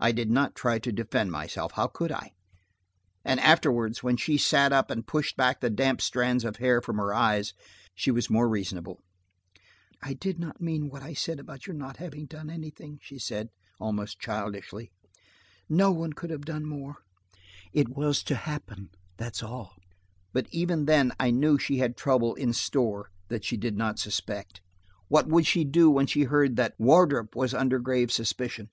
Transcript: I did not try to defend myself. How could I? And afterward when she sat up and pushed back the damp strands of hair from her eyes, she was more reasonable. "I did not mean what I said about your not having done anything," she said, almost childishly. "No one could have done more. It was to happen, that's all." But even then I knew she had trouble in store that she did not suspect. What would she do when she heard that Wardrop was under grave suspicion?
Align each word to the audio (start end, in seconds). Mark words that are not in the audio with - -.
I 0.00 0.10
did 0.10 0.28
not 0.28 0.56
try 0.56 0.80
to 0.80 0.90
defend 0.90 1.30
myself. 1.30 1.70
How 1.76 1.86
could 1.86 2.10
I? 2.10 2.32
And 3.24 3.38
afterward 3.38 3.96
when 3.98 4.16
she 4.16 4.36
sat 4.36 4.72
up 4.72 4.90
and 4.90 5.06
pushed 5.06 5.36
back 5.36 5.60
the 5.60 5.70
damp 5.70 6.00
strands 6.00 6.44
of 6.44 6.56
hair 6.56 6.80
from 6.82 6.96
her 6.96 7.14
eyes, 7.14 7.54
she 7.94 8.10
was 8.10 8.28
more 8.28 8.48
reasonable. 8.48 8.98
"I 10.02 10.14
did 10.14 10.40
not 10.40 10.60
mean 10.60 10.88
what 10.88 11.04
I 11.04 11.12
said 11.12 11.38
about 11.38 11.64
your 11.68 11.76
not 11.76 11.98
having 11.98 12.26
done 12.26 12.50
anything," 12.50 12.98
she 13.00 13.20
said, 13.20 13.50
almost 13.78 14.18
childishly. 14.18 14.90
"No 15.68 15.92
one 15.92 16.12
could 16.12 16.30
have 16.30 16.44
done 16.44 16.66
more. 16.66 16.96
It 17.72 17.90
was 17.90 18.24
to 18.24 18.34
happen, 18.34 18.90
that's 19.16 19.44
all." 19.44 19.76
But 20.32 20.48
even 20.50 20.86
then 20.86 21.12
I 21.20 21.30
knew 21.30 21.56
she 21.56 21.76
had 21.76 21.96
trouble 21.96 22.34
in 22.34 22.52
store 22.52 23.10
that 23.28 23.44
she 23.44 23.56
did 23.56 23.76
not 23.76 24.00
suspect. 24.00 24.60
What 25.06 25.28
would 25.28 25.46
she 25.46 25.62
do 25.62 25.88
when 25.88 26.08
she 26.08 26.24
heard 26.24 26.56
that 26.56 26.74
Wardrop 26.80 27.36
was 27.36 27.54
under 27.54 27.78
grave 27.78 28.10
suspicion? 28.10 28.70